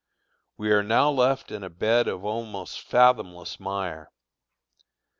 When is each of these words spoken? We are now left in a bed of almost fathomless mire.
We 0.57 0.71
are 0.71 0.81
now 0.81 1.11
left 1.11 1.51
in 1.51 1.63
a 1.63 1.69
bed 1.69 2.07
of 2.07 2.25
almost 2.25 2.81
fathomless 2.81 3.59
mire. 3.59 4.11